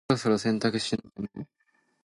[0.09, 1.45] そろそろ洗濯しなきゃな。